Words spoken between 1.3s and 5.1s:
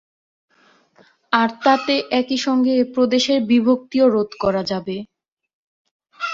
আর তাতে একই সঙ্গে এ প্রদেশের বিভক্তিও রোধ করা যাবে।